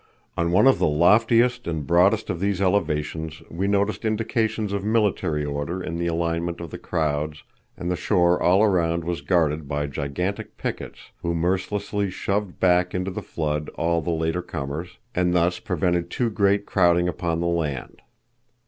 On 0.35 0.49
one 0.51 0.65
of 0.65 0.79
the 0.79 0.87
loftiest 0.87 1.67
and 1.67 1.85
broadest 1.85 2.31
of 2.31 2.39
these 2.39 2.59
elevations 2.59 3.43
we 3.51 3.67
noticed 3.67 4.03
indications 4.03 4.73
of 4.73 4.83
military 4.83 5.45
order 5.45 5.79
in 5.79 5.97
the 5.97 6.07
alignment 6.07 6.59
of 6.59 6.71
the 6.71 6.79
crowds 6.79 7.43
and 7.77 7.91
the 7.91 7.95
shore 7.95 8.41
all 8.41 8.63
around 8.63 9.03
was 9.03 9.21
guarded 9.21 9.67
by 9.67 9.85
gigantic 9.85 10.57
pickets, 10.57 11.11
who 11.21 11.35
mercilessly 11.35 12.09
shoved 12.09 12.59
back 12.59 12.95
into 12.95 13.11
the 13.11 13.21
flood 13.21 13.69
all 13.75 14.01
the 14.01 14.09
later 14.09 14.41
comers, 14.41 14.97
and 15.13 15.35
thus 15.35 15.59
prevented 15.59 16.09
too 16.09 16.31
great 16.31 16.65
crowding 16.65 17.07
upon 17.07 17.39
the 17.39 17.45
land. 17.45 18.01